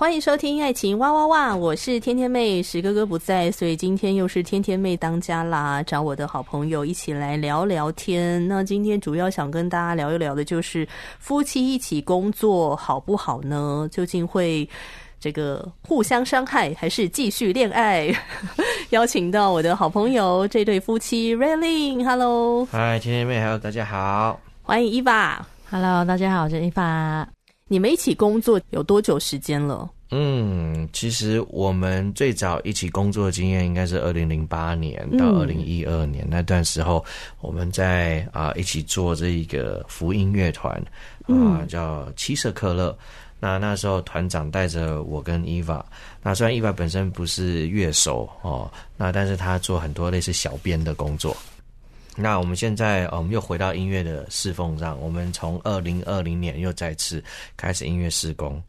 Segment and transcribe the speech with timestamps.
[0.00, 8.48] 欢迎收听《爱情哇哇哇》，我是天天妹，石哥哥不在，所以今天又是天天妹当家啦，找我的好朋友一起来聊聊天。
[8.48, 13.86] 那今天主要想跟大家聊一聊的，就是夫妻一起工作好不好呢？
[13.92, 14.66] 究竟会
[15.20, 18.10] 这个互相伤害，还是继续恋爱？
[18.88, 27.26] 邀请到我的好朋友这对夫妻，Raylene，Hello，嗨，天天妹，，Hello，大家好，欢迎 Eva，Hello，大家好，我是 Eva。
[27.72, 29.88] 你们一起工作有多久时间了？
[30.10, 37.04] 嗯，其实我们最早一起工作的经验应该是二零零八年到二零一二年、嗯、那段时候，
[37.40, 40.74] 我们在啊、呃、一起做这一个福音乐团
[41.28, 42.98] 啊、呃，叫七色克勒。
[43.38, 45.86] 那那时候团长带着我跟伊娃，
[46.24, 51.36] 那虽然伊娃本身不是乐手哦，那但是他做很多类似小编的工作。
[52.16, 55.00] 那我们现在，我们又回到音乐的侍奉上。
[55.00, 57.22] 我们从二零二零年又再次
[57.56, 58.62] 开始音乐施工。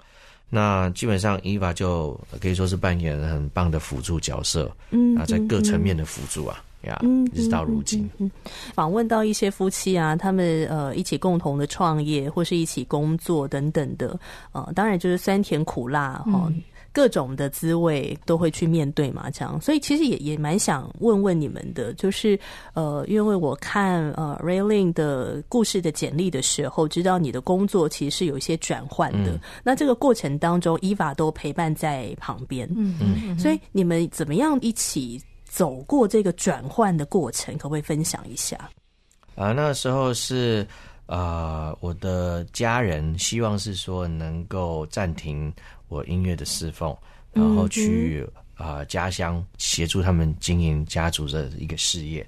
[0.47, 6.99] 那基本上伊娃就可以说是扮演很棒的辅助角色，嗯，啊，在各层面的辅助啊，呀，
[7.33, 8.09] 一直到如今。
[8.73, 14.19] 访问到一些夫妻啊，他们呃一起共同的创业或是一起工作等等的，
[14.51, 16.47] 呃，当然就是酸甜苦辣哈。
[16.49, 16.61] 嗯
[16.93, 22.37] 各种的滋味都会去面对嘛，这样，所以其实也也蛮想问问你们的，就是
[22.73, 29.31] 呃，因为我看呃 Rayling 的故事的简历的时候，知道你的工作其实是有一些转换的。
[29.31, 37.57] 嗯、那这个过程当中，Eva 都陪伴在旁边，嗯嗯，所以你们怎么样一起走过这个转换的过程？
[37.57, 38.69] 可不可以分享一下？
[39.35, 40.67] 啊，那时候是
[41.05, 45.49] 啊、呃，我的家人希望是说能够暂停。
[45.91, 46.95] 我音乐的侍奉，
[47.33, 48.25] 然后去
[48.55, 52.25] 啊、呃、家乡协助他们经营家族的一个事业。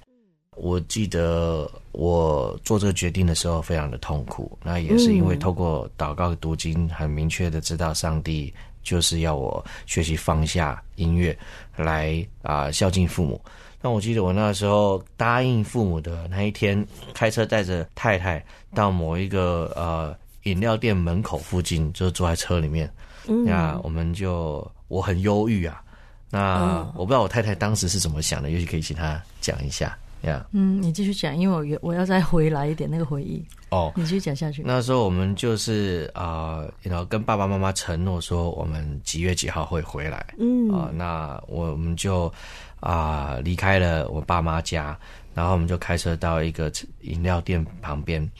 [0.56, 8.52] 我记得我做这个决定的时候非常的痛苦，那也是因为透过祷告读经，很明确的知道上帝
[8.82, 11.36] 就是要我学习放下音乐
[11.74, 13.40] 来啊、呃、孝敬父母。
[13.80, 18.44] 那我记得我那时候答应父母的那一天，开车带着太太
[18.74, 22.88] 到某一个呃饮料店门口附近，就坐在车里面。
[23.26, 25.82] 那我们就我很忧郁啊，
[26.30, 30.46] 那我不知道我太太当时是怎么想的，也许可以请她讲一下呀。
[30.52, 33.44] 嗯，你继续讲，因为我我要再回来一点那个回忆。
[33.70, 34.62] 哦，你继续讲下去。
[34.64, 40.24] 那时候我们就是啊，然后跟爸爸妈妈承诺说，我们几月几号会回来。
[40.38, 42.32] 嗯啊，那我们就
[42.80, 44.96] 啊离开了我爸妈家，
[45.34, 46.70] 然后我们就开车到一个
[47.00, 48.30] 饮料店旁边。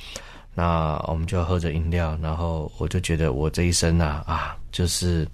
[0.54, 5.26] 那我们就喝着饮料，然后我就觉得我这一生啊啊，就是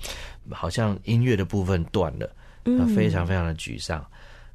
[0.51, 2.31] 好像音乐的部分断了，
[2.65, 4.01] 那非常非常的沮丧。
[4.01, 4.07] 嗯、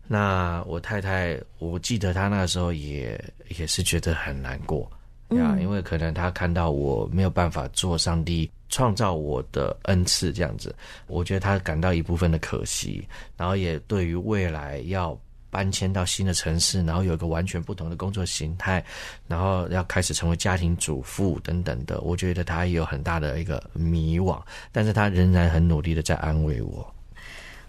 [0.07, 3.23] 那我太太，我记得她那个时候也
[3.59, 4.91] 也是觉得很难过
[5.29, 10.75] 呀，嗯、因为可能她看到我没有办法做上帝创造我的恩赐这样子，
[11.05, 15.15] 我觉得她感到一部分的可惜，然后也对于未来要。
[15.55, 18.83] 搬迁到新的城市，然后有一个完全不同的工作形态，
[19.25, 24.37] 然后要开始成为家庭主妇等等的，我觉得他也有很大的一个迷惘，
[24.73, 26.85] 但是他仍然很努力的在安慰我。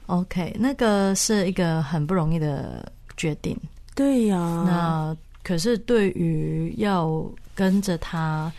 [0.06, 3.56] OK，那个是一个很不容易的决定，
[3.94, 4.64] 对呀、啊。
[4.66, 7.24] 那可是对于要
[7.54, 8.52] 跟着他，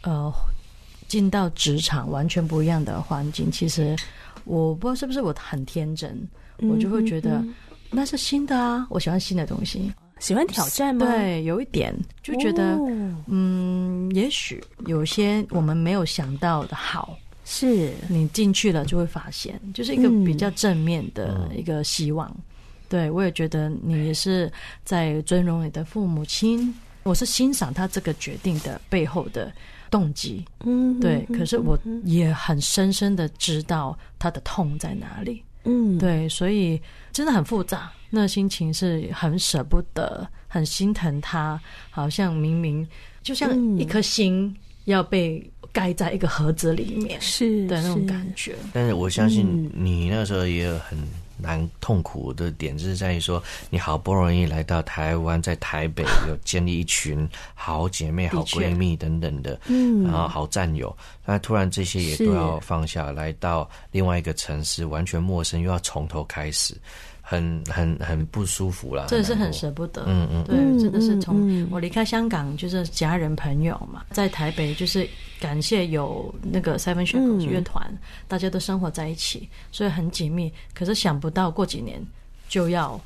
[0.00, 0.32] 呃，
[1.06, 3.94] 进到职场完全不一样的环境，其实
[4.44, 6.10] 我不知道是不是我很天真，
[6.58, 7.40] 嗯、我就会觉得。
[7.94, 11.06] 那是新的啊，我喜欢新的东西，喜欢挑战吗？
[11.06, 12.90] 对，有一点就觉得，哦、
[13.26, 22.26] 嗯，也许有些我们没有想到的好，是你进去了就会发现，就是一个比较正面的一个希望。
[22.30, 22.42] 嗯、
[22.88, 24.50] 对，我也觉得你也是
[24.84, 29.52] 在尊荣你的父母亲，我是欣赏他这个决定的背后的
[29.90, 30.42] 动机。
[30.64, 35.42] 嗯，对，可是我也很深深的知道他的痛在哪里。
[35.64, 36.80] 嗯，对，所以
[37.12, 41.60] 真的很复杂，那心情是很舍不得，很心疼他，
[41.90, 42.86] 好像明明
[43.22, 44.54] 就像一颗心
[44.84, 48.54] 要被盖在一个盒子里面，是的那种感觉。
[48.72, 50.98] 但是我相信你那时候也有很
[51.42, 66.74] 难痛苦的点，就是在于说，你好不容易来到台湾，在台北有建立一群好姐妹、好闺蜜等等的，嗯，然后好战友，那突然这些也都要放下，来到另外一个城市，完全陌生，又要从头开始。
[67.32, 70.04] 很很很不舒服啦，真的是很舍不得。
[70.06, 75.08] 嗯嗯，对，真的是从我离开香港，就是家人朋友嘛，在台北就是
[75.40, 77.98] 感谢有那个 Seven Shekels 乐团，嗯、
[78.28, 80.52] 大家都生活在一起，所以很紧密。
[80.74, 82.04] 可是想不到过几年
[82.50, 83.00] 就要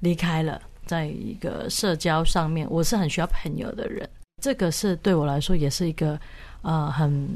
[0.00, 4.06] 离开了，在一个社交上面，我是很需要朋友的人，
[4.44, 6.20] 这个是对我来说也是一个。
[6.66, 7.28] 呃，很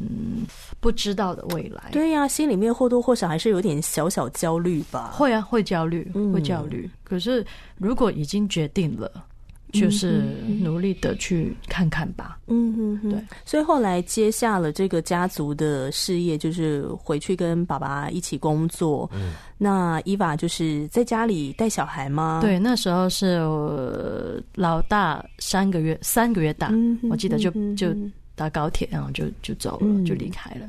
[0.81, 1.91] 不知道的未来。
[1.93, 5.11] 对呀、啊，心里面或多或少还是有点小小焦虑吧。
[5.13, 6.89] 会啊，会焦虑，会焦虑。
[6.91, 7.45] 嗯、可是
[7.77, 9.27] 如果已经决定了，
[9.73, 10.23] 就是
[10.61, 12.39] 努力的去看看吧。
[12.47, 13.25] 嗯嗯嗯，对。
[13.45, 19.11] 所以后来接下了这个家族的事业，就是回去跟爸爸一起工作。
[19.13, 19.35] 嗯。
[19.57, 22.41] 那伊娃就是在家里带小孩吗？
[22.43, 27.95] 对，那时候是老大三个月，三个月大，嗯、我记得就就。
[28.39, 30.61] 搭高铁，然后就就走了，嗯、就离开了。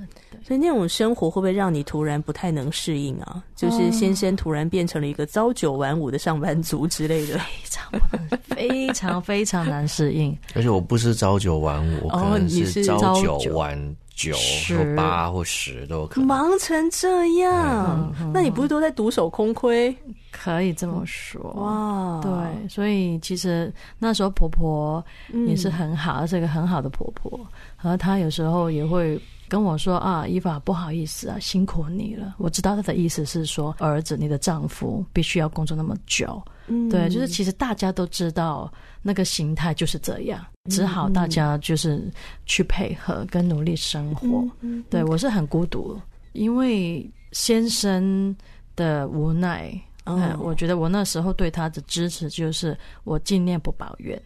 [0.43, 3.43] 所以那种生活会不会让你突然不太能适应啊？
[3.55, 8.01] 就是先生突然变成了一个朝九晚五的上班族之类的，非常
[8.41, 10.35] 非常非常难适应。
[10.55, 13.77] 而且我不是朝九晚五，可能是朝九晚
[14.19, 14.35] 九
[14.75, 16.27] 或八或十都有可能。
[16.27, 19.95] 忙成这样，嗯、那你不是都在独守空亏？
[20.29, 25.03] 可以这么说哇，对，所以其实那时候婆婆
[25.47, 27.39] 也是很好，是一个很好的婆婆。
[27.81, 32.35] 然后她有时候也会跟我说啊，伊法不好意思啊，辛苦你了。
[32.37, 42.11] 我知道她的意思是说，儿子，你的丈夫必须要工作那么久，嗯，对，就是其实大家都知道那个形态就是这样，只好大家就是
[42.45, 44.47] 去配合跟努力生活。
[44.89, 45.99] 对，我是很孤独，
[46.33, 48.35] 因为先生
[48.75, 49.73] 的无奈。
[50.05, 54.19] 嗯，我觉得我那时候对他的支持就是我尽量不抱怨，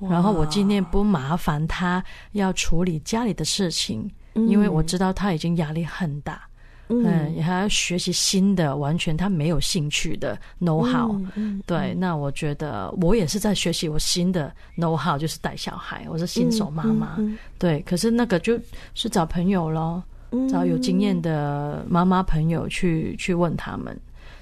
[0.00, 6.46] 然后我尽量不麻烦他要处理家里的事情，嗯、因为我知道他已经压力很大，
[6.88, 11.18] 嗯，也还要学习新的完全他没有兴趣的 know how，
[11.66, 17.16] 对，那我觉得我也是在学习我新的 know how，就是带小孩，我是新手妈妈，
[17.58, 18.58] 对，可是那个就
[18.94, 20.02] 是找朋友咯，
[20.50, 23.98] 找有经验的妈妈朋友去去问他们。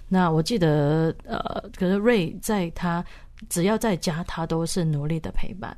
[0.08, 1.38] 那我记得，呃，
[1.74, 3.02] 可是瑞在他
[3.48, 5.74] 只要在家，他都是努力的陪伴，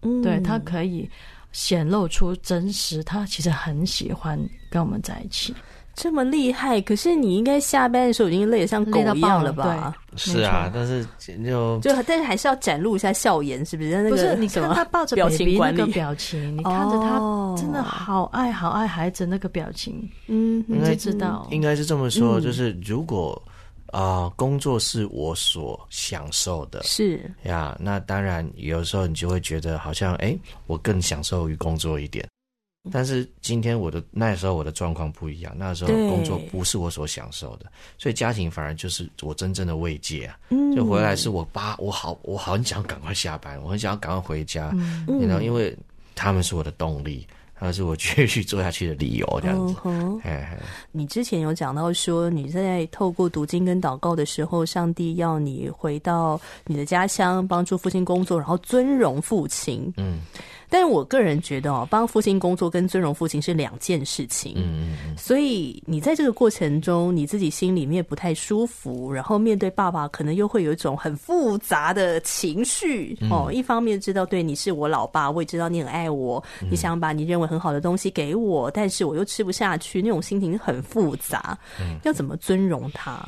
[0.00, 1.10] 嗯，对，他可以
[1.52, 4.40] 显露出真实，他其实很喜欢
[4.70, 5.54] 跟我们在一起，
[5.94, 6.80] 这么厉害。
[6.80, 9.94] 可是你应该下班的时候已经累得像狗一样了吧？
[10.16, 13.90] 是啊，但是就就但是还是要展露一下笑颜，是不是？
[13.90, 23.40] 那个、不是，你看他抱着表情管理那个表情，你看着他真的好爱好爱孩子那个表情，嗯，你就知道应该是这么说，就是如果。
[23.92, 27.78] 啊、呃，工作是我所享受的，是呀。
[27.78, 30.36] 那当然，有时候你就会觉得好像，哎，
[30.66, 32.26] 我更享受于工作一点。
[32.92, 37.66] 但是今天我的那时候我的状况不一样，那时候工作不是我所享受的，
[37.98, 40.38] 所以家庭反而就是我真正的慰藉啊。
[40.50, 44.70] 嗯，就回来是我爸，我好，我好很想赶快下班，我很想要赶快回家，
[45.08, 45.76] 嗯，然后因为
[46.14, 47.26] 他们是我的动力。
[47.60, 49.74] 那是我继续做下去的理由，这样子。
[49.74, 50.44] Uh huh.
[50.92, 59.90] 你之前有讲到说，你在透过读经跟祷告的时候，上帝要你回到你的家乡，帮助父亲工作，然后尊荣父亲。
[59.96, 60.18] 嗯。
[60.74, 64.54] 但是我个人觉得哦，帮父亲工作跟尊荣父亲是两件事情。
[64.56, 73.52] 嗯嗯，所以你在这个过程中，你自己心里面不太舒服，然后面对爸爸，可能又会有一种很复杂的情绪哦。
[73.52, 81.56] 一方面知道对你是我老爸，我也知道你很爱我，你想把你认为很好的东西给我，但是我又吃不下去，那种心情很复杂。
[82.02, 83.22] 要怎么尊荣他？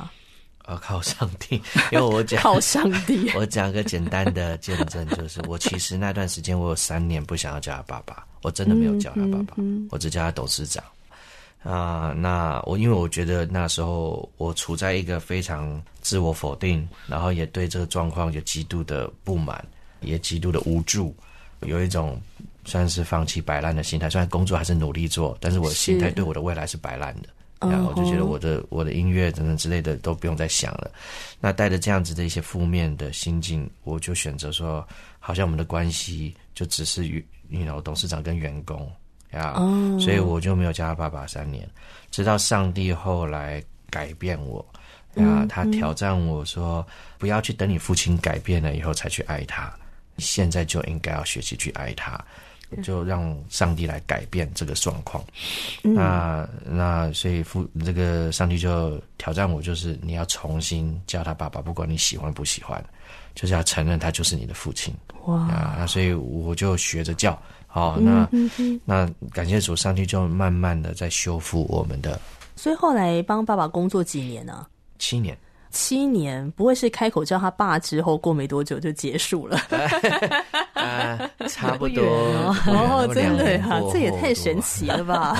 [0.67, 1.55] 啊，靠上帝！
[1.93, 10.83] 因为我讲靠上帝，我讲个简单的见证，就是我其实那段时间我有三年不想要叫他爸爸，我真的没有叫他爸爸，嗯嗯、我只叫他董事长。
[11.63, 19.65] 啊、呃，那我因为我觉得那时候我处在一个非常自我否定，然后也对这个状况有极度的不满，
[20.01, 21.15] 也极度的无助，
[21.61, 22.21] 有一种
[22.65, 24.09] 算是放弃摆烂的心态。
[24.09, 27.29] 虽然工作还是努力做，但是我的心态对我的未来是摆烂的。
[27.59, 30.91] 然后我就觉得我的我的音乐等等之类的都不用再想了。
[31.39, 34.87] 那带着这样子的一些负面的心境，我就选择说，
[35.19, 38.91] 好像我们的关系就只是与你 know, 董事长跟员工
[39.31, 39.99] 呀，oh.
[39.99, 41.67] 所以我就没有叫他爸爸三年，
[42.11, 44.65] 直到上帝后来改变我
[45.15, 46.85] 呀，他挑战我说，
[47.17, 49.73] 不要去等你父亲改变了以后才去爱他，
[50.17, 52.23] 现在就应该要学习去爱他。
[52.83, 55.23] 就让上帝来改变这个状况。
[55.83, 62.83] 嗯、那那所以父这个上帝就挑战我，就是你要重新叫他爸爸，不管你喜欢不喜欢，
[63.35, 64.93] 就是要承认他就是你的父亲。
[65.25, 65.41] 哇！
[65.47, 67.37] 啊，所以我就学着叫。
[67.67, 68.49] 好，那、嗯、
[68.85, 72.19] 那感谢主，上帝就慢慢的在修复我们的。
[72.55, 74.67] 所以后来帮爸爸工作几年呢、啊？
[74.97, 75.37] 七年。
[75.71, 79.57] 七年不会是开口叫他爸之后，过没多久就结束了？
[80.73, 82.03] 啊，差不多
[82.67, 85.37] 哦，真的呀，这也太神奇了吧！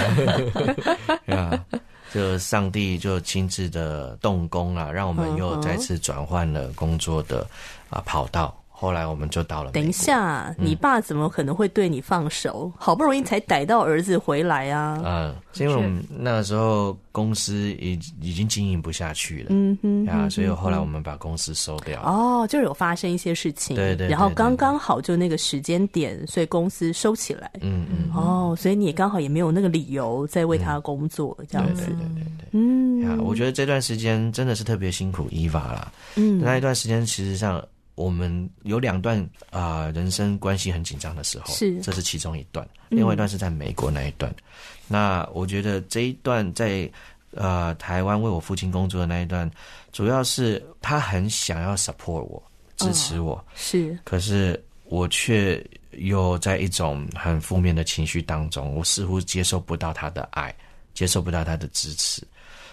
[1.27, 1.65] 啊，
[2.13, 7.47] 就上帝就亲自的动工了，让我们又再次转换了工作的
[7.89, 8.55] 啊跑道。
[8.79, 9.71] 后来我们就到了。
[9.71, 12.71] 等一下，你爸怎么可能会对你放手？
[12.77, 15.01] 好不容易才逮到儿子回来啊！
[15.03, 21.99] 嗯，是因为我们那个时候公司已已经经营不下去了，嗯哼，啊，所以后来我们把公司收掉。
[22.03, 27.49] 哦，就有发生一些事情，对对，然后刚刚好就那个时间点，所以公司收起来。
[27.61, 31.85] 嗯嗯，哦，所以你也刚好也没有那个理由再为他工作这样子。
[31.85, 35.91] 对对对对，嗯，啊，我觉得这段时间真的是特别辛苦伊娃啦。
[36.15, 37.59] 嗯，那一段时间其实上。
[37.97, 44.31] 我们有两段啊、呃，人生关系很紧张的时候，是，这是其中一段，另外一段是在美国那一段。
[44.31, 44.43] 嗯、
[44.87, 46.87] 那我觉得这一段在
[47.31, 49.49] 呃台湾为我父亲工作的那一段，
[49.91, 52.41] 主要是他很想要 support 我，
[52.75, 55.59] 支持我，哦、是，可是我却
[55.93, 60.53] 又在一种很负面的情绪当中，我似乎接受不到他的爱，
[60.93, 62.21] 接受不到他的支持。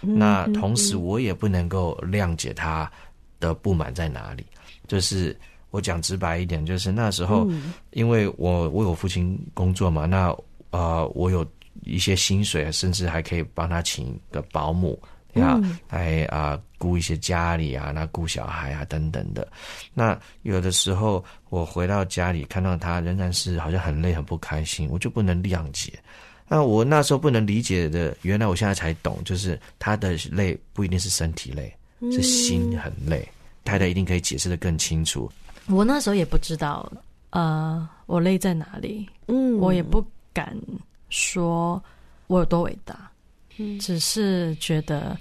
[0.02, 2.92] 嗯、那同时，我也不能够谅解他
[3.40, 4.44] 的不满在哪里。
[4.86, 5.36] 就是
[5.70, 7.48] 我讲直白一点，就是那时候，
[7.90, 10.36] 因为我为我父亲工作嘛，那
[10.70, 11.46] 呃，我有
[11.82, 15.00] 一些薪水，甚至还可以帮他请个保姆
[15.34, 15.60] 呀，
[15.90, 19.46] 来啊顾一些家里啊，那顾小孩啊等等的。
[19.92, 25.92] 那有的时候我回到家里，看到他仍然是好像很累、很不开心，我就不能谅解。
[26.46, 31.74] 那我那时候不能理解的，原来我现在才懂，就是他的累不一定是身体累，
[32.12, 33.26] 是心很累。
[33.64, 35.30] 太太一定可以解释的更清楚。
[35.68, 36.90] 我那时候也不知道，
[37.30, 39.08] 呃，我累在哪里。
[39.28, 40.56] 嗯，我也不敢
[41.08, 41.82] 说
[42.26, 43.10] 我有多伟大。
[43.56, 45.16] 嗯，只是觉得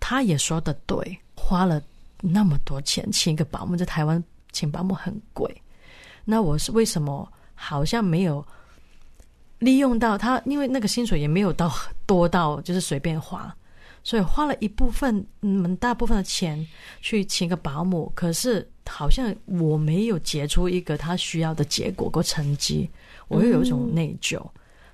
[0.00, 1.80] 他也说的对，花了
[2.20, 4.22] 那么多钱请一个保姆，在台湾
[4.52, 5.48] 请保姆很贵。
[6.24, 8.44] 那我是为什么好像没有
[9.58, 10.42] 利用到他？
[10.46, 11.72] 因为那个薪水也没有到
[12.06, 13.54] 多到就是随便花。
[14.06, 16.64] 所以花了一部分，嗯，大部分的钱
[17.00, 22.88] 去请个保姆，可是好像我没有结出一个他需要的结果或成绩，
[23.28, 24.50] 我又有一种内疚，嗯、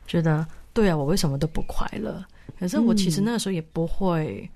[0.06, 2.24] 觉得对啊，我为什么都不快乐？
[2.56, 4.48] 可是我其实那个时候也不会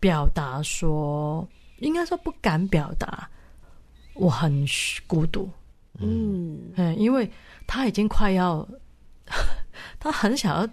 [0.00, 3.28] 表达说，嗯、应该说不敢表达，
[4.14, 4.64] 我很
[5.06, 5.46] 孤独，
[5.98, 7.30] 嗯嗯，因为
[7.66, 8.66] 他已经快要，
[10.00, 10.66] 他很想要，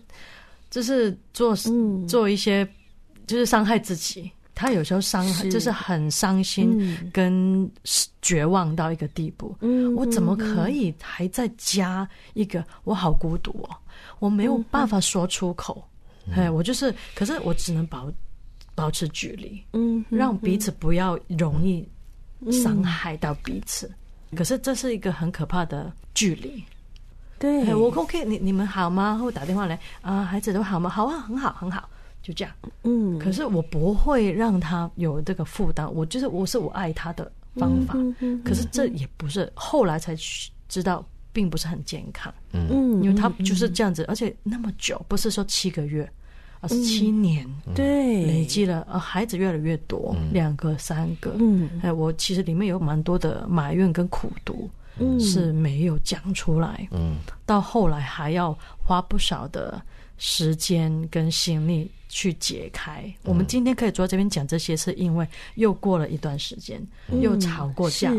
[0.69, 2.65] 就是做、嗯、做一些。
[3.27, 7.69] 就是伤害自己，他有时候伤害，就是很伤心跟
[8.23, 9.55] 绝望到一个地步。
[9.61, 12.65] 嗯，我怎么可以还在加一个？
[12.85, 13.77] 我好孤独哦，
[14.17, 15.87] 我没有办法说出口。
[16.31, 18.11] 哎、嗯，我就是，可是我只能保
[18.73, 21.87] 保持距离，嗯，让彼此不要容易
[22.51, 23.87] 伤害到彼此。
[24.31, 26.63] 嗯、可是这是一个很可怕的距离。
[27.39, 29.17] 对，我 OK，你你们好吗？
[29.21, 30.89] 或打电话来啊，孩子都好吗？
[30.89, 31.87] 好啊，很好，很好。
[32.27, 32.53] 就这样，
[32.83, 40.13] 嗯，可是我不会让他有这个负担，我就是我是我爱他的方法，嗯、哼哼哼，可是这也不是后来才
[40.67, 46.05] 知道，并不是很健康，嗯，因为他就是这样子，而且那么久，不是说七个月，
[46.59, 54.69] 而是七年，对、嗯，累积了，呃，孩子越来越多，两、嗯、个、三个，嗯，哎，我其实里面有蛮多的埋怨跟苦读，
[54.99, 57.15] 嗯，是没有讲出来，嗯，
[57.45, 58.53] 到后来还要
[58.83, 59.81] 花不少的
[60.17, 61.89] 时间跟心力。
[62.09, 63.03] 去解开。
[63.03, 66.81] 嗯、我们今天可以坐在这边讲这些，是因为又过了一段时间，
[67.11, 68.11] 嗯、又吵过架，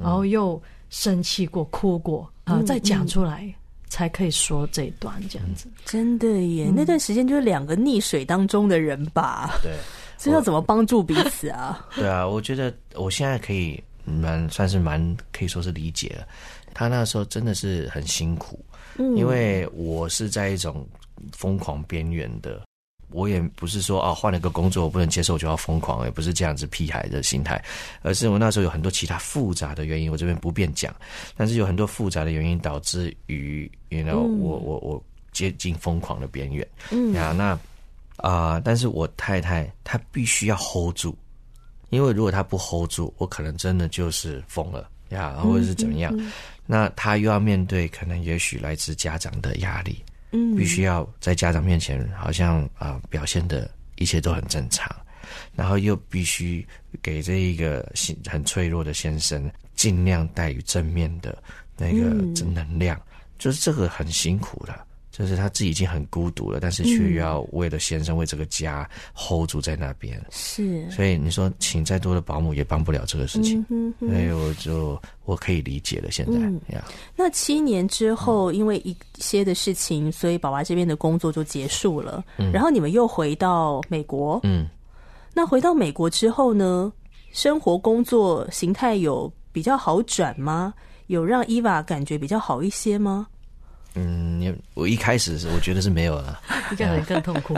[0.00, 0.60] 然后又
[0.90, 3.54] 生气过、哭过啊，再讲出来、嗯、
[3.86, 5.68] 才可以说这一段这样子。
[5.84, 9.56] 真的耶，嗯、那段时间就是两个溺水当中的人吧？
[9.62, 9.72] 对，
[10.18, 11.86] 这要怎么帮助彼此啊？
[11.94, 16.26] 对啊，我觉得我现在可以蛮算是蛮可以说是理解了。
[16.74, 18.62] 他那时候真的是很辛苦，
[18.98, 20.84] 嗯、因为我是在一种
[21.32, 22.62] 疯狂边缘的。
[23.10, 27.64] 我也不是说啊，换了个工作我不能接受我就要疯狂，也不是这样子屁孩的心态，
[28.02, 30.92] 而是我那时候有很多其他复杂的原因，我这边不便讲，
[31.36, 36.66] 但是有很多复杂的原因导致于，you know，我我我接近疯狂的边缘。
[36.90, 37.50] 嗯，啊，那
[38.16, 41.16] 啊、呃，但是我太太她必须要 hold 住，
[41.90, 46.32] 因为如果她不 hold 住，我可能真的就是疯了，呀，或者是怎么样，嗯嗯、
[46.66, 50.02] 那她又要面对可能也许来自家长的压力，
[50.32, 54.94] 嗯，必须要在家长面前好像啊、呃、表现的一切都很正常，
[55.54, 56.66] 然后又必须
[57.00, 57.86] 给这一个
[58.26, 61.36] 很脆弱的先生尽量带予正面的
[61.76, 64.86] 那个正能量，嗯、就是这个很辛苦的。
[65.16, 70.22] 就是他自己已经很孤独了，但是却要为了先生、嗯、为这个家 hold 住在那边。
[70.30, 73.64] 是，所以你说请再多的保姆也帮不了这个事情。
[73.70, 76.10] 嗯、哼哼所以我就我可以理解了。
[76.10, 76.82] 现在，
[77.16, 82.22] 那七年之后，因为一些的事情，所以宝娃这边的工作就结束了。
[82.36, 84.38] 嗯、然后你们又回到美国。
[84.42, 84.68] 嗯，
[85.32, 86.92] 那回到美国之后呢？
[87.32, 90.72] 生活工作形态有比较好转吗？
[91.08, 93.26] 有让伊娃感觉比较好一些吗？
[93.94, 94.25] 嗯，
[94.74, 96.40] 我一开始是我觉得是没有 了，
[96.72, 97.54] 一开始更痛苦。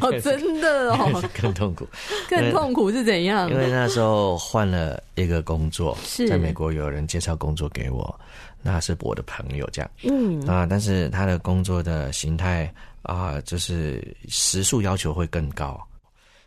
[0.00, 1.86] 哦，真的哦，更痛苦，
[2.28, 3.48] 更痛苦是怎样？
[3.50, 6.28] 因为那时候换了一个工作，是。
[6.28, 8.18] 在美国有人介绍工作给我，
[8.62, 10.40] 那是我的朋友这样，嗯。
[10.46, 15.80] 啊，但是他的工作的形态啊，就是时速要求会更高，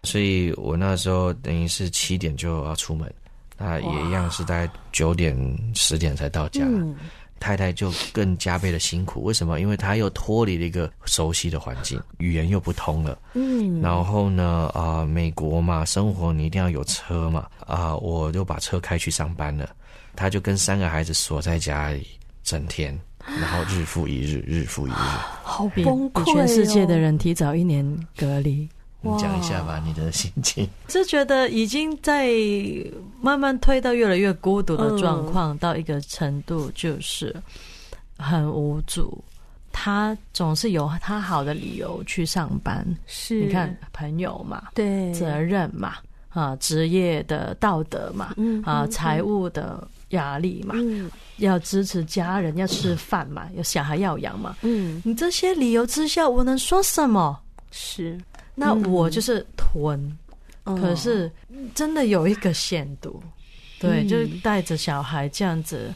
[0.04, 3.12] 所以我那时候等于是七点就要出门，
[3.58, 5.36] 那也一样是大概九点
[5.74, 6.64] 十点才到家。
[6.66, 6.96] 嗯
[7.42, 9.60] 太太就更加倍的辛苦，为什么？
[9.60, 13.18] 因为她又脱离了一个熟悉的环境，语言又不通了。
[13.34, 19.68] 嗯，然后呢，啊、呃，美国嘛，生活你一定要有车嘛，啊、呃，我就把车开去上班了。
[20.16, 22.06] 她就跟三个孩子锁在家里，
[22.44, 24.94] 整天，然后日复一日，日复一日，
[25.42, 27.84] 好崩溃、哦、全世界的人提早一年
[28.16, 28.70] 隔离。
[29.04, 30.68] 你讲一下吧，你的心情。
[30.88, 32.30] 就觉得已经在
[33.20, 37.36] 慢慢推到越来越孤独的状况，到一个程度就是
[38.18, 39.24] 很无助。
[39.72, 45.96] 他总是有他好的理由去上班，是你看朋友嘛，对，责任嘛，
[46.30, 57.40] 啊，职业的道德嘛，嗯啊，财务的压力嘛，嗯，要支持家人，要吃饭嘛，有小孩要养嘛，嗯，你这些理由之下，我能说什么？
[57.72, 58.20] 是。
[58.54, 60.00] 那我就是吞，
[60.66, 61.32] 嗯、可是
[61.74, 63.32] 真的有一个限度，嗯、
[63.80, 65.94] 对，就是带着小孩这样子，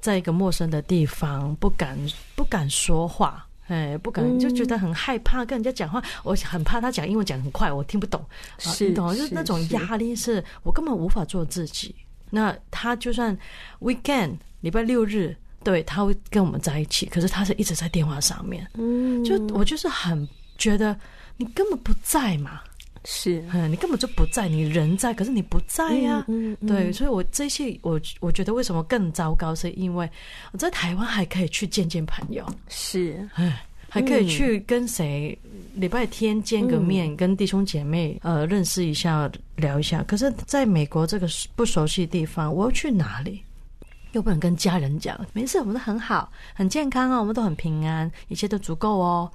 [0.00, 1.98] 在一个陌生的地方，不敢
[2.36, 8.24] 不敢说话，哎，不敢，就觉得很害怕跟人家讲话，我很怕他讲英文讲很快，我听不懂，
[8.58, 9.14] 是，你懂吗？
[9.14, 11.94] 就是那种压力，是我根本无法做自己。
[12.30, 13.36] 那他就算
[13.80, 20.96] weekend 礼拜六日，对，他会跟我们在一起，可是他是一直在电话上面，嗯，就我就是很觉得。
[21.42, 22.60] 你根本不在嘛，
[23.04, 30.08] 是，嗯，你根本就不在，你人在，可是你不在呀、啊，嗯嗯嗯、对，所以我这些我我觉得为什么更糟糕，是因为
[30.52, 35.36] 我在台湾还可以去见见朋友，是，哎，还可以去跟谁
[35.74, 40.04] 礼拜天见个面，嗯、跟弟兄姐妹呃认识一下，聊一下。
[40.04, 41.26] 可是在美国这个
[41.56, 43.42] 不熟悉的地方，我要去哪里？
[44.12, 49.28] 又不能跟家人讲，没事，我们都很好，很健康哦，我们都很平安，一切都足够哦。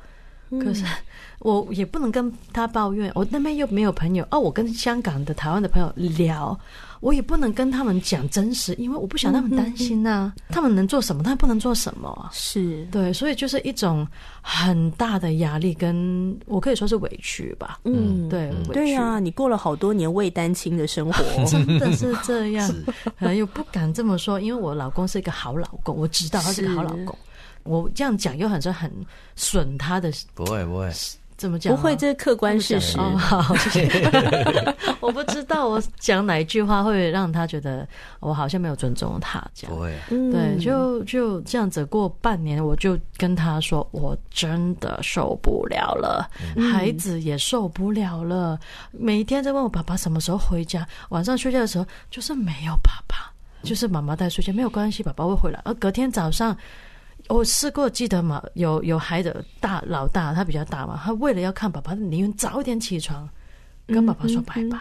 [0.51, 0.83] 可是
[1.39, 4.39] 我也不能跟他抱怨，我那边又没有朋友哦。
[4.39, 6.57] 我跟香港的、台湾的朋友聊，
[6.99, 10.33] 我也不能跟他们讲真实，因为我不想他们担心呐、啊。
[10.49, 12.29] 他们能做什么，他们不能做什么？
[12.33, 14.07] 是对，所以就是一种
[14.41, 17.79] 很大的压力，跟我可以说是委屈吧。
[17.83, 22.67] 嗯，对，对呀、啊，你过了好多年未单亲的生活， 真的是这样。
[22.67, 27.15] 是又不敢这么说，因为我老公是一个好老公，我知道他是个好老公。
[27.67, 28.91] 我这样讲又很是很
[29.35, 30.91] 损他的，不会不会，
[31.37, 31.75] 怎么讲？
[31.75, 32.97] 不会，这是客观事实。
[32.97, 34.01] 哦、好，谢谢。
[34.99, 37.87] 我不知道我讲哪一句话会让他觉得
[38.19, 39.95] 我好像没有尊重他，这样不会。
[40.09, 48.59] 对，就就这样子过半年，我就跟他说，我真的受不了了，嗯、孩子也受不了了，
[48.91, 55.61] 每一天在问我爸爸什么时候回家，晚上睡觉的时候就是没有爸爸，就是妈妈带睡觉，没有关系，爸爸会回来。
[55.65, 56.57] 而隔天早上。
[57.29, 58.41] 我试过，记得嘛？
[58.53, 63.27] 有有孩子大老大，他比较大嘛，他为了要看爸爸，宁愿早一点起床，
[63.85, 64.77] 跟爸爸说拜拜。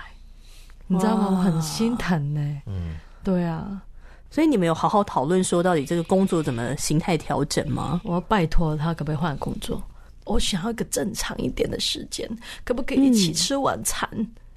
[0.88, 1.28] 嗯、你知道吗？
[1.30, 2.62] 我很心疼呢。
[2.66, 3.82] 嗯，对啊。
[4.30, 8.00] 所以你们有好好讨论说，到底这个工作怎么形态调整吗？
[8.04, 9.82] 我要拜托他，可不可以换工作？
[10.24, 12.28] 我想要一个正常一点的时间，
[12.64, 14.08] 可不可以一起吃晚餐？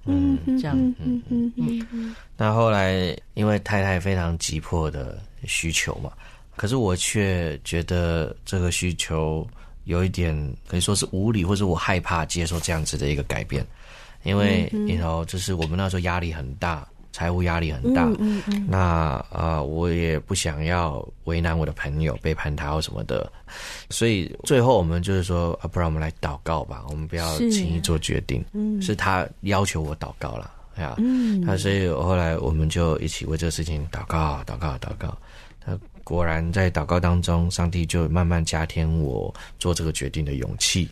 [0.05, 0.75] 嗯，这样。
[0.77, 2.15] 嗯嗯嗯嗯嗯。
[2.35, 6.11] 那后来，因为太太非常急迫的需求嘛。
[6.59, 9.47] 可是我却觉得这个需求
[9.85, 10.35] 有一点
[10.67, 13.65] 可以说是无理，或者我害怕接受这样子的一个改变，
[14.23, 23.31] 因为你知道，就是我们那时候压力很大，财务压力很大，嗯嗯，那啊、呃，我也不想要为难我的朋友，背叛他或什么的，
[23.89, 30.51] 所以最后我们就是说，啊，不然我们来祷告吧，我们不要轻易做决定，嗯，是他要求我祷告了。
[30.77, 30.95] 呀。
[30.97, 35.17] 嗯，那所以后来我们就一起为这个事情祷告，祷告，祷告。
[36.09, 40.89] 那果然在祷告当中，上帝就慢慢加添我做这个决定的勇气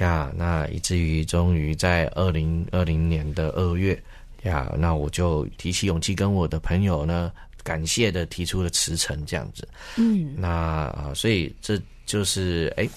[0.00, 0.32] 呀。
[0.36, 3.96] 那以至于终于在二零二零年的二月
[4.42, 9.66] 呀，那我就提起勇气跟我的朋友呢，感谢的提出了辞呈，这样子。
[9.96, 12.88] 嗯，那啊，所以这就是哎。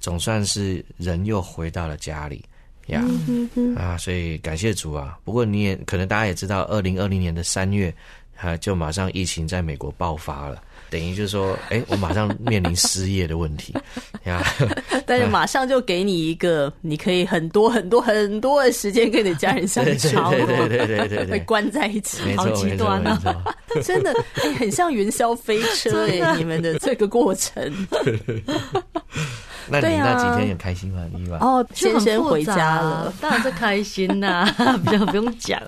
[0.00, 2.44] 总算是人又回到了家里
[2.88, 3.02] 呀
[3.74, 5.18] 啊，所以感谢主啊！
[5.24, 7.90] 不过你也可能大家也知道，二零二零年的三月
[8.40, 13.74] 啊，就马上疫情在美国爆发了，等于就是说，哎，我马上面临失业的问题
[14.24, 14.42] 呀。
[15.06, 19.90] 但是马上就给你一个，你可以很多很多很多的时间跟你家人相处，
[20.30, 23.18] 对对对对对，被关在一起，好极端啊！
[23.82, 27.72] 真的，哎，很像云霄飞车 哎，你们的这个过程。
[29.68, 31.02] 那你那几天也开心吗？
[31.14, 31.38] 你吧？
[31.40, 34.46] 哦，先生回家了，当然是开心呐，
[34.84, 35.60] 比较不用讲，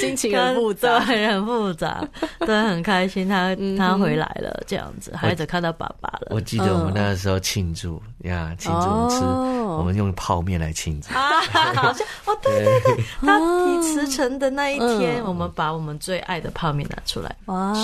[0.00, 2.02] 心情很复杂，对，很复杂，
[2.40, 6.28] 对，很开心，他他回来了，这样子，孩子看到爸爸了。
[6.30, 11.42] 我记得我们那个时候庆祝呀，庆祝我们吃，我们用泡面来庆祝啊。
[11.74, 17.34] 好像哦，对对对，他提辞呈的那一天，我们把我们最爱的泡面拿出来。
[17.46, 17.74] 哇，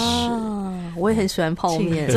[0.97, 2.09] 我也很喜欢泡面，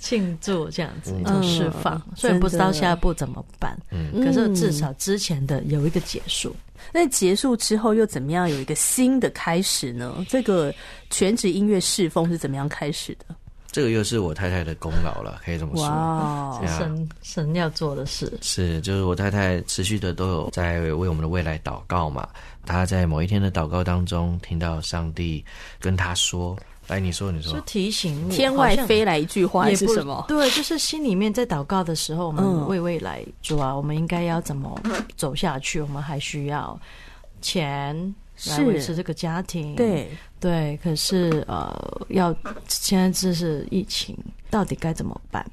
[0.00, 2.47] 庆祝这样子一种释放，所以不。
[2.48, 3.78] 不知道下一步怎么办？
[3.90, 6.54] 嗯，可是至少之前的有一个结束。
[6.92, 10.24] 那结束之后又怎么样有一个新的开始呢？
[10.28, 10.72] 这个
[11.10, 13.34] 全职音乐侍奉是怎么样开始的？
[13.70, 15.84] 这个又是我太太的功劳了，可以这么说。
[15.84, 22.26] 哇，神神要做的事是，就是我太太持续的都有在为我们的未来祷告嘛。
[22.64, 25.44] 她在某一天的祷告当中，听到上帝
[25.80, 26.56] 跟她说。
[26.88, 30.24] 来，你说，你说，就提醒我，天外飞来一句话是什么？
[30.26, 34.80] 对，就是心里面在祷告的时候，我们为未来主啊，我们应该要怎么
[35.14, 35.82] 走下去？
[35.82, 36.80] 我们还需要
[37.42, 37.94] 钱
[38.46, 40.08] 来维持这个家庭，对
[40.40, 40.78] 对。
[40.82, 42.34] 可是呃，要
[42.66, 44.16] 现在这是疫情，
[44.48, 45.44] 到底该怎么办？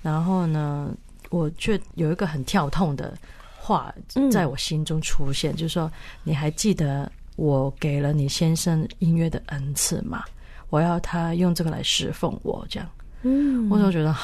[0.00, 0.94] 然后呢，
[1.30, 3.18] 我却有一个很跳痛的
[3.58, 3.92] 话
[4.30, 5.90] 在我心中出现，嗯、就是说，
[6.22, 10.22] 你还记得我给了你先生音乐的恩赐吗？
[10.70, 12.88] 我要他用这个来侍奉我，这样，
[13.22, 14.14] 嗯，我就觉得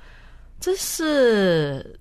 [0.60, 1.98] 这是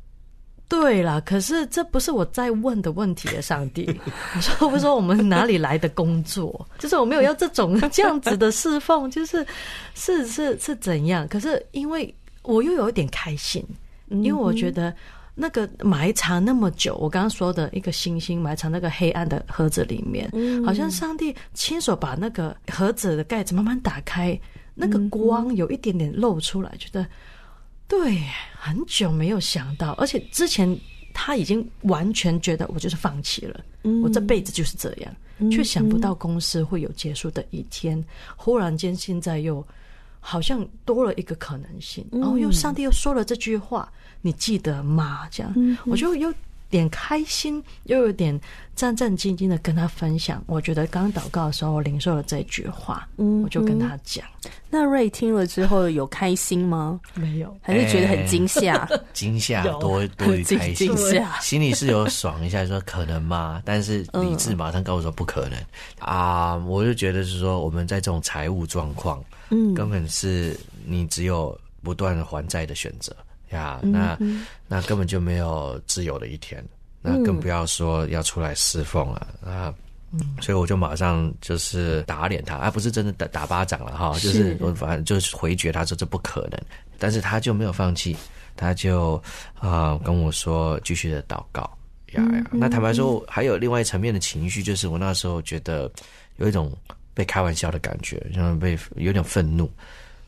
[0.68, 1.22] 对啦。
[1.26, 3.88] 可是这不是我在问的问题的上帝，
[4.36, 6.68] 我说不说我们哪里来的工作？
[6.78, 9.46] 就是我没有要这种这样子的侍奉， 就是
[9.96, 11.28] 是是是怎样？
[11.28, 13.66] 可是因为我又有一点开心，
[14.10, 14.94] 因为我觉得。
[15.40, 24.38] 那个埋藏那么久，我刚刚说的一个星星埋藏那个黑暗的盒子里面，嗯、好像上帝亲手把那个盒子的盖子慢慢打开，
[24.74, 27.06] 那个光有一点点露出来，觉得
[27.88, 28.20] 对，
[28.52, 30.76] 很久没有想到，而且之前
[31.14, 35.16] 他已经完全觉得我就是放弃了，嗯、我这辈子就是这样，
[35.52, 38.04] 却想不到公司会有结束的一天，
[38.36, 39.64] 忽然间现在又
[40.30, 43.90] 好像多了一个可能性，然后又上帝又说了这句话。
[44.20, 45.26] 你记得吗？
[45.32, 46.34] 这样，我就有
[46.70, 48.40] 点开心，又有点
[48.76, 50.44] 战战兢兢的跟他分享。
[50.48, 54.26] 我觉得刚祷告的时候，我领受了这句话，嗯，我就跟他讲。
[54.70, 57.00] 那瑞听了之后有开心吗？
[57.14, 58.88] 没有，还是觉得很惊吓？
[59.14, 63.62] 惊吓、欸、多多于开心，惊吓心里是有爽一下，说可能吗？
[63.64, 65.66] 但是理智马上告诉我说不可能、嗯、
[66.00, 66.56] 啊！
[66.68, 73.16] 我就觉得是说我们在这种财务状况，嗯，根本是你只有不断还债的选择。
[73.52, 74.18] 呀，那
[74.68, 76.64] 那根本就没有自由的一天，
[77.02, 79.74] 那更不要说要出来侍奉了啊！
[80.42, 86.60] 所以我就马上就是打脸他，而不是真的打打巴掌了哈，就是我反正就是回绝他说这不可能，
[86.98, 88.16] 但是他就没有放弃，
[88.56, 89.16] 他就
[89.56, 91.62] 啊、呃、跟我说继续的祷告
[92.14, 92.44] 呀呀。
[92.52, 95.92] 那坦白说，还有另外一层面的情绪，就是我那时候觉得
[96.38, 96.72] 有一种
[97.14, 99.70] 被开玩笑的感觉，像被有点愤怒。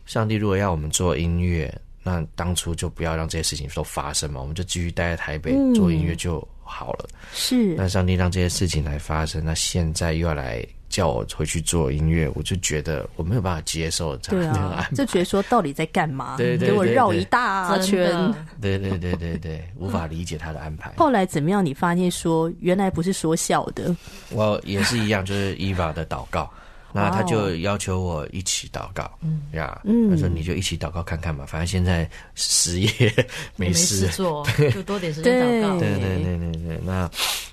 [0.05, 1.73] 上帝如果要我们做音乐。
[2.03, 7.07] 那当初就不要让这些事情都发生嘛，我们就继续待在台北做音乐就好了。
[7.33, 16.37] 是，那上帝让这些事情来发生，那现在又要来叫我回去做音乐，我就觉得我没有办法接受这样的安排，就觉得说到底在干嘛？
[16.37, 18.33] 对对，给我绕一大圈。
[18.61, 20.93] 对对对对对，无法理解他的安排。
[20.97, 21.63] 后来怎么样？
[21.63, 23.95] 你发现说原来不是说笑的，
[24.29, 26.49] 我也是一样，就是 Eva 的祷告。
[26.91, 29.41] 那他就要求我一起祷告，嗯。
[29.53, 32.89] 呀，他说你就一起祷告看看吧，反正现在失业
[33.55, 34.07] 没事。
[34.09, 35.79] 做，就多点时间祷告。
[35.79, 37.09] 对对对对对，那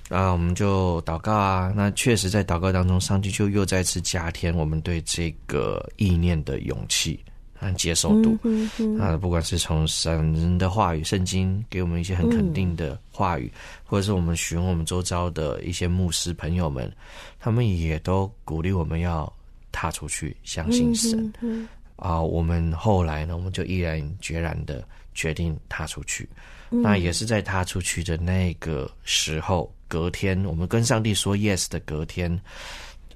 [0.09, 7.19] 啊我们就祷告啊，那确实在祷告当中，上帝就又再次加添我们对这个意念的勇气。
[7.59, 8.37] 和接受度。
[8.43, 16.91] 嗯嗯，啊，不管是从神的话语、圣经给我们一些很肯定的话语，嗯、或者是我们询问我们周遭的一些牧师朋友们，
[17.39, 19.31] 他们也都鼓励我们要
[19.71, 21.33] 踏出去，相信神。
[21.95, 26.29] 啊，我们后来呢，我们就毅然决然的决定踏出去。
[26.69, 32.39] 嗯、那也是在踏出去的那个时候，隔天我们跟上帝说 yes 的隔天。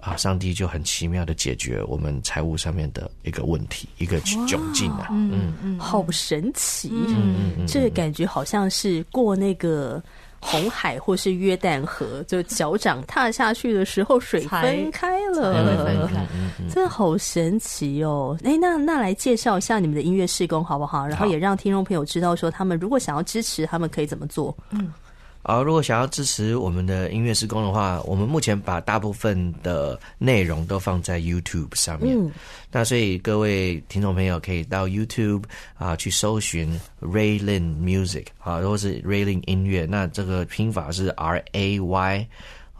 [0.01, 0.17] 啊！
[0.17, 5.07] 上帝就很奇妙的解决我们财务上面的一个问题，一个窘境啊！
[5.11, 6.89] 嗯嗯，好神奇！
[6.91, 10.01] 嗯嗯，这个感觉好像是过那个
[10.39, 15.53] 红海或是约旦河，就脚掌踏下去的时候，水分开了，
[15.85, 16.25] 分开，
[16.67, 18.35] 真的好神奇哦！
[18.43, 21.05] 哎，那那来介绍一下你们的音乐施工好不好？
[21.05, 24.57] 然后也让听众朋友知道说，他们如果想要支持，他们可以怎么做？
[24.71, 24.91] 嗯。
[25.43, 32.15] 好，如果想要支持我们的音乐施工的话，我们目前把大部分的内容都放在 YouTube 上面。
[32.15, 32.31] 嗯、
[32.71, 35.43] 那所以各位听众朋友可以到 YouTube
[35.77, 39.87] 啊去搜寻 Raylin Music 啊，或是 Raylin 音乐。
[39.89, 42.27] 那这个拼法是 R A Y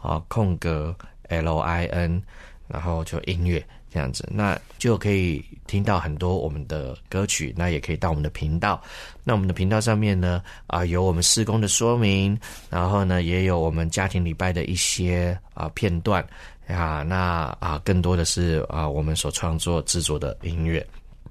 [0.00, 0.94] 啊空格
[1.28, 2.22] L I N，
[2.68, 3.64] 然后就音乐。
[3.92, 8.82] 这样子，那就可以听到很多我们的歌曲，那也可以到我们的频道。
[9.22, 12.34] 那我们的频道上面呢，啊，有我们施工的说明，
[12.70, 16.26] 然后呢，也有我们家庭礼拜的一些啊片段
[16.66, 20.82] 啊，那啊，更多的是啊，我们所创作制作的音乐。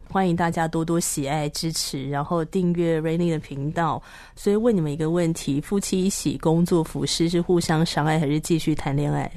[0.08, 4.00] 欢迎大家多多喜爱支持，然后订阅 Rainy 的频道。
[4.36, 9.32] 所以问你们一个问题：夫妻一起工作服侍是互相伤害，还是继续谈恋爱？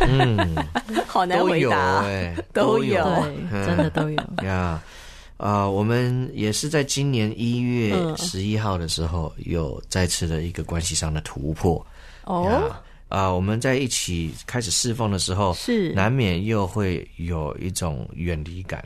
[0.00, 0.54] 嗯，
[1.06, 3.04] 好难回答，哎，都有，
[3.50, 4.82] 真的都有呀。
[5.36, 11.84] 啊，我们也是在今年一月十一号的时候，有再次的一个关系上的突破。
[12.24, 12.72] 哦，
[13.08, 18.82] 啊，我们在一起开始侍奉的时候，是难免又会有一种远离感。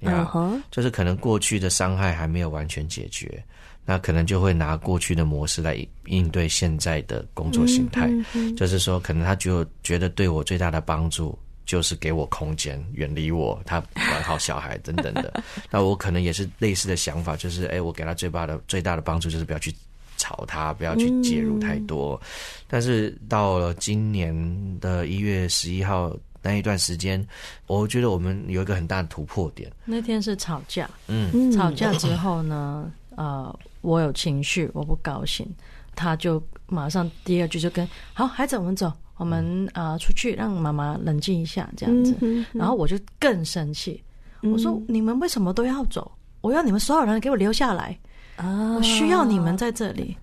[0.00, 3.44] 嗯哼，就是可能过去的伤害还没有完全解决。
[3.84, 8.08] 那可能就会拿过去的模式来应对现在的工作形态，
[8.56, 15.42] 就是说，可能他就觉得对我最大的帮助就是给我空间，远离我，他管好小孩等等的。
[15.70, 19.74] 那我可能也是类似的想法，就是哎，我给他最大的最大的帮助就是不要去
[20.16, 22.20] 吵他，不要去介入太多。
[22.22, 22.26] 嗯、
[22.68, 27.24] 但是到了今年的一月十一号那一段时间，
[27.66, 29.70] 我觉得我们有一个很大的突破点。
[29.84, 32.90] 那天是吵架，嗯，吵架之后呢，
[33.24, 33.58] 呃。
[33.82, 35.48] 我有情绪，我不高兴，
[35.94, 42.12] 他就马上第二句就跟好孩子，我们走，我们啊、呃、出去，让妈妈冷静一下，这样子。
[42.20, 44.04] 嗯、哼哼然后我就更生气，
[44.42, 46.12] 我说、嗯、你们为什么都要走？
[46.42, 47.98] 我要你们所有人给我留下来
[48.36, 48.74] 啊！
[48.76, 50.14] 我需要你们在这里。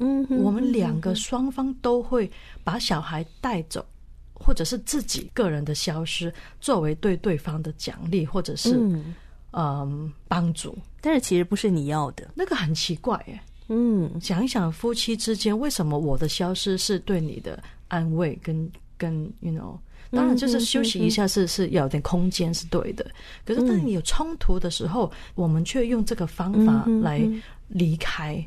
[0.00, 2.28] 嗯我们两个双方都会
[2.64, 3.86] 把小孩带走，
[4.34, 8.76] 或者是自己个人的消失，作为对对方的奖励，或者是。
[8.76, 9.14] 嗯
[9.52, 13.40] 嗯，帮助，但是其实不是你要的，那个很奇怪耶。
[13.68, 19.78] 嗯，想一想，夫妻之间为什么我的消失是对你的安慰跟跟，you know，
[20.10, 23.06] 当然就是休息一下是、嗯、是，要有点空间是对的。
[23.44, 27.26] 可是当你有冲突的时候，嗯、我们却用这个方法来
[27.68, 28.46] 离开。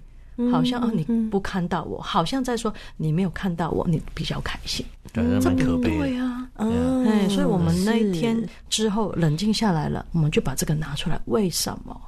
[0.49, 4.85] 好像哦，你不看到我，好像在说你没有看到我，你比较开心。
[5.11, 5.97] 对，这蛮可悲。
[5.97, 11.19] 对啊，嗯，哎，所以我们那一天之后冷静下来了，我们就把这个拿出来。
[11.25, 11.99] 为什么？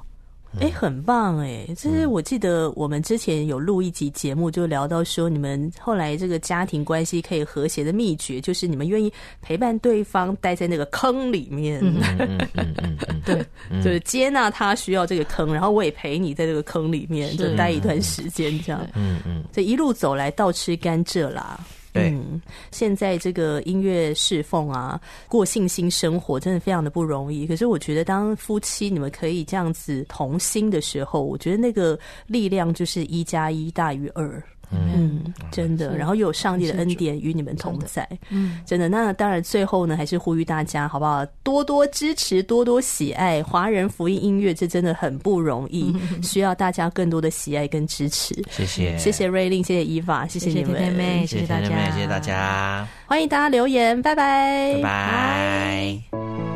[0.60, 1.66] 哎，很棒哎！
[1.76, 9.12] 这是我记得我们之前有录一集节目，就聊到说你们后来这个家庭关系可以和谐的秘诀，就是你们愿意
[9.42, 11.80] 陪伴对方待在那个坑里面。
[11.84, 12.74] 嗯嗯嗯
[13.08, 13.44] 嗯，对，
[13.82, 18.86] 就是接纳他需要这个坑，然后我也陪你在这个坑里面就待一段时间，这样。
[18.94, 21.58] 嗯嗯，这一路走来倒吃甘蔗啦。
[21.94, 27.46] 嗯，现在这个音乐侍奉啊，过信心生活真的非常的不容易。
[27.46, 34.42] 可是我觉得，当夫妻你们可以这样子同心的时候，我觉得那个力量就是一加一大于二。
[34.74, 38.88] 嗯，真的，然后又有上帝的恩典与你们同在，嗯，真的。
[38.88, 41.24] 那当然，最后呢，还是呼吁大家，好不好？
[41.42, 48.34] 多多支持，多多喜爱华人福音音乐，这真的很不容易，需要大家更多的喜爱跟支持。
[48.50, 56.53] 谢谢，谢谢 Raylin，谢谢 Eva，谢谢你们，谢谢大家，谢谢大家，欢迎大家留言，拜拜，拜拜。